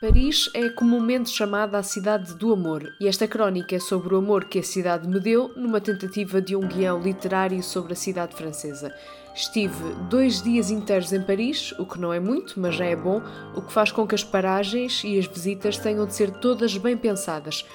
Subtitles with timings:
[0.00, 4.44] Paris é comumente chamada a cidade do amor, e esta crónica é sobre o amor
[4.44, 8.94] que a cidade me deu numa tentativa de um guião literário sobre a cidade francesa.
[9.34, 13.20] Estive dois dias inteiros em Paris, o que não é muito, mas já é bom,
[13.56, 16.96] o que faz com que as paragens e as visitas tenham de ser todas bem
[16.96, 17.66] pensadas.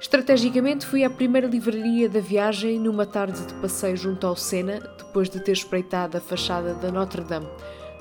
[0.00, 5.28] Estrategicamente fui à primeira livraria da viagem numa tarde de passeio junto ao Sena, depois
[5.28, 7.48] de ter espreitado a fachada da Notre-Dame.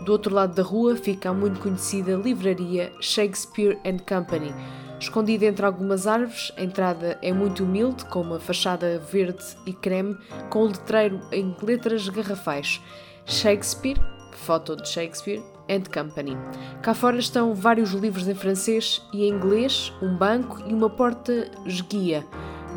[0.02, 4.54] Do outro lado da rua fica a muito conhecida livraria Shakespeare and Company.
[5.00, 10.18] Escondida entre algumas árvores, a entrada é muito humilde, com uma fachada verde e creme,
[10.50, 12.82] com um letreiro em letras garrafais.
[13.25, 14.00] Shakespeare,
[14.32, 16.37] foto de Shakespeare, and Company.
[16.82, 21.50] Cá fora estão vários livros em francês e em inglês, um banco e uma porta
[21.65, 22.25] esguia.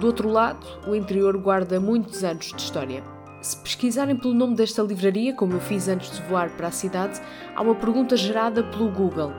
[0.00, 3.17] Do outro lado, o interior guarda muitos anos de história.
[3.40, 7.20] Se pesquisarem pelo nome desta livraria, como eu fiz antes de voar para a cidade,
[7.54, 9.32] há uma pergunta gerada pelo Google: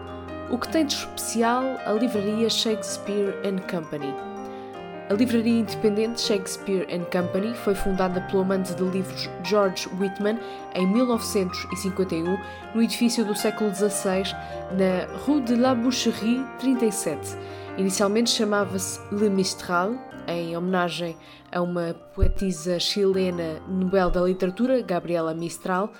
[0.49, 4.13] O que tem de especial a livraria Shakespeare and Company?
[5.09, 10.40] A livraria independente Shakespeare and Company foi fundada pelo amante de livros George Whitman
[10.76, 12.37] em 1951
[12.76, 14.34] no edifício do século XVI
[14.77, 17.35] na Rue de la Boucherie 37.
[17.77, 19.93] Inicialmente chamava-se Le Mistral,
[20.32, 21.18] em homenagem
[21.52, 25.91] a uma poetisa chilena Nobel da Literatura, Gabriela Mistral,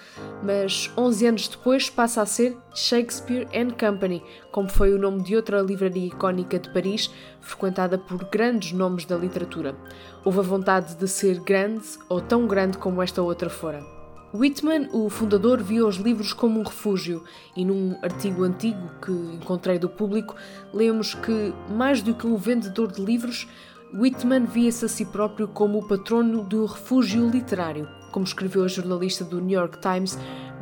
[0.44, 5.36] mas 11 anos depois passa a ser Shakespeare and Company, como foi o nome de
[5.36, 7.10] outra livraria icónica de Paris,
[7.42, 9.76] frequentada por grandes nomes da literatura.
[10.24, 14.00] Houve a vontade de ser grande ou tão grande como esta outra fora.
[14.32, 17.24] Whitman, o fundador, viu os livros como um refúgio
[17.56, 20.36] e num artigo antigo que encontrei do público,
[20.72, 23.48] lemos que, mais do que um vendedor de livros,
[23.92, 29.24] Whitman via-se a si próprio como o patrono do refúgio literário, como escreveu a jornalista
[29.24, 30.18] do New York Times,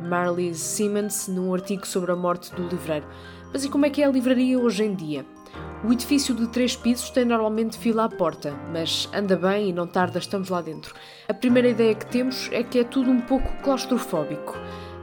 [0.08, 3.06] Marlies Simmons, num artigo sobre a morte do livreiro.
[3.52, 5.26] Mas e como é que é a livraria hoje em dia?
[5.84, 9.86] O edifício de três pisos tem normalmente fila à porta, mas anda bem e não
[9.86, 10.94] tarda estamos lá dentro.
[11.28, 14.56] A primeira ideia que temos é que é tudo um pouco claustrofóbico.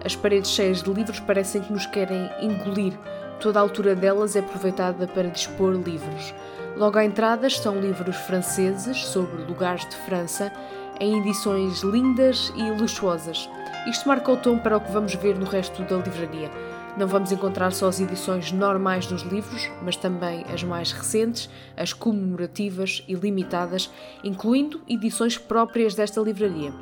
[0.04, 2.94] As paredes cheias de livros parecem que nos querem engolir.
[3.40, 6.34] Toda a altura delas é aproveitada para dispor livros.
[6.78, 10.52] Logo à entrada estão livros franceses sobre lugares de França,
[11.00, 13.50] em edições lindas e luxuosas.
[13.88, 16.52] Isto marca o tom para o que vamos ver no resto da livraria.
[16.98, 21.94] Não vamos encontrar só as edições normais dos livros, mas também as mais recentes, as
[21.94, 23.90] comemorativas e limitadas,
[24.22, 26.74] incluindo edições próprias desta livraria.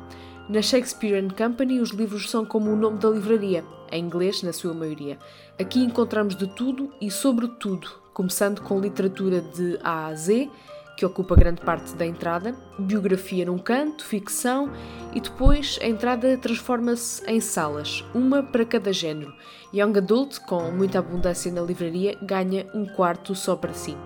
[0.48, 4.74] Na Shakespeare Company, os livros são como o nome da livraria, em inglês na sua
[4.74, 5.18] maioria.
[5.56, 10.48] Aqui encontramos de tudo e sobre tudo, começando com literatura de A a Z,
[10.96, 14.70] que ocupa grande parte da entrada, biografia num canto, ficção
[15.12, 19.34] e depois a entrada transforma-se em salas, uma para cada género.
[19.74, 23.96] Young Adult, com muita abundância na livraria, ganha um quarto só para si.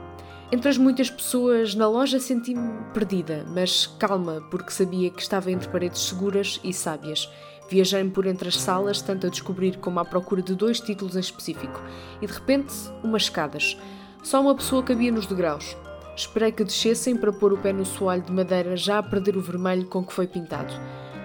[0.50, 5.68] Entre as muitas pessoas na loja senti-me perdida, mas calma, porque sabia que estava entre
[5.68, 7.30] paredes seguras e sábias.
[7.68, 11.20] Viajei-me por entre as salas, tanto a descobrir como à procura de dois títulos em
[11.20, 11.82] específico,
[12.22, 12.72] e de repente,
[13.04, 13.76] umas escadas.
[14.22, 15.76] Só uma pessoa cabia nos degraus.
[16.16, 19.40] Esperei que descessem para pôr o pé no soalho de madeira já a perder o
[19.40, 20.74] vermelho com que foi pintado.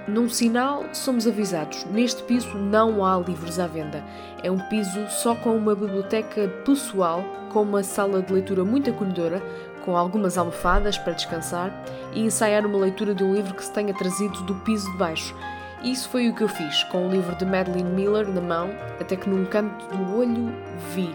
[0.07, 4.03] Num sinal, somos avisados: neste piso não há livros à venda.
[4.43, 9.41] É um piso só com uma biblioteca pessoal, com uma sala de leitura muito acolhedora,
[9.83, 11.71] com algumas almofadas para descansar
[12.13, 15.35] e ensaiar uma leitura de um livro que se tenha trazido do piso de baixo.
[15.83, 19.15] Isso foi o que eu fiz, com o livro de Madeline Miller na mão, até
[19.15, 20.53] que num canto do olho
[20.93, 21.13] vi.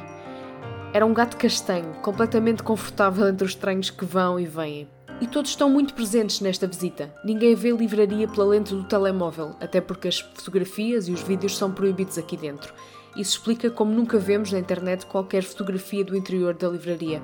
[0.91, 4.89] Era um gato castanho, completamente confortável entre os estranhos que vão e vêm.
[5.21, 7.13] E todos estão muito presentes nesta visita.
[7.23, 11.71] Ninguém vê livraria pela lente do telemóvel, até porque as fotografias e os vídeos são
[11.71, 12.73] proibidos aqui dentro.
[13.15, 17.21] Isso explica como nunca vemos na internet qualquer fotografia do interior da livraria.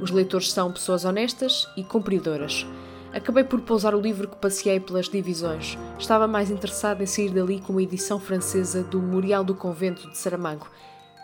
[0.00, 2.64] Os leitores são pessoas honestas e cumpridoras.
[3.12, 5.76] Acabei por pousar o livro que passei pelas divisões.
[5.98, 10.16] Estava mais interessado em sair dali com uma edição francesa do Memorial do Convento de
[10.16, 10.68] Saramago.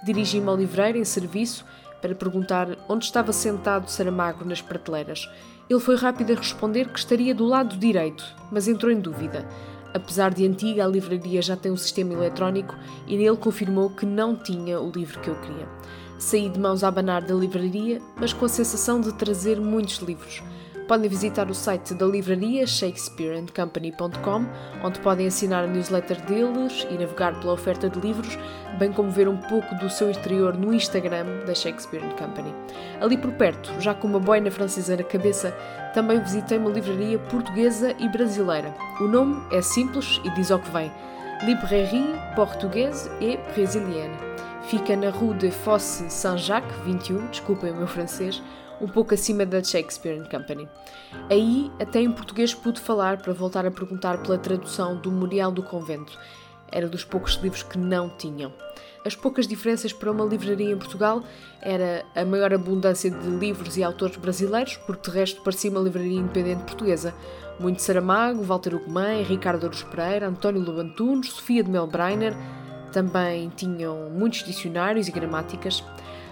[0.05, 1.65] Dirigi-me ao livreiro em serviço
[2.05, 5.27] para perguntar onde estava sentado Saramago nas prateleiras.
[5.71, 8.23] Ele foi rápido a responder que estaria do lado direito,
[8.53, 9.49] mas entrou em dúvida.
[9.95, 14.37] Apesar de antiga, a livraria já tem um sistema eletrónico e nele confirmou que não
[14.37, 15.67] tinha o livro que eu queria.
[16.19, 20.43] Saí de mãos a abanar da livraria, mas com a sensação de trazer muitos livros.
[20.87, 24.45] Podem visitar o site da livraria shakespeareandcompany.com,
[24.85, 28.39] onde podem assinar a newsletter deles e navegar pela oferta de livros,
[28.79, 32.55] bem como ver um pouco do seu exterior no Instagram da Shakespeare Company.
[33.01, 35.57] Ali por perto, já com uma boina francesa na cabeça,
[35.95, 38.75] também visitei uma livraria portuguesa e brasileira.
[39.01, 40.93] O nome é simples e diz ao que vem.
[41.47, 44.17] Librairie Portuguese et Brésilienne.
[44.65, 48.43] Fica na Rue de Fosse Saint-Jacques, 21, desculpem o meu francês,
[48.85, 50.69] um pouco acima da Shakespeare Company.
[51.31, 55.63] Aí, até em português pude falar para voltar a perguntar pela tradução do Memorial do
[55.63, 56.19] Convento.
[56.71, 58.53] Era dos poucos livros que não tinham.
[59.05, 61.23] As poucas diferenças para uma livraria em Portugal
[61.61, 66.19] era a maior abundância de livros e autores brasileiros, porque de resto parecia uma livraria
[66.19, 67.15] independente portuguesa.
[67.61, 72.35] Muito Saramago, Walter Ugumem, Ricardo Ouros Pereira, António Lobantunes, Sofia de Melbreiner,
[72.93, 75.85] também tinham muitos dicionários e gramáticas.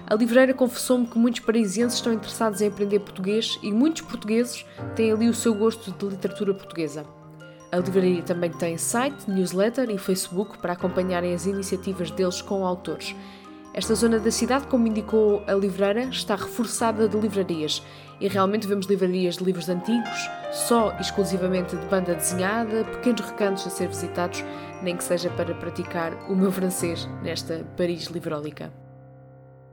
[0.07, 5.13] A livreira confessou-me que muitos parisienses estão interessados em aprender português e muitos portugueses têm
[5.13, 7.07] ali o seu gosto de literatura portuguesa.
[7.71, 13.17] A livraria também tem site, newsletter e Facebook para acompanharem as iniciativas deles com autores.
[13.73, 17.83] Esta zona da cidade, como indicou a livreira, está reforçada de livrarias
[18.21, 23.71] e realmente vemos livrarias de livros antigos, só exclusivamente de banda desenhada, pequenos recantos a
[23.71, 24.45] ser visitados,
[24.83, 28.82] nem que seja para praticar o meu francês nesta Paris livrólica.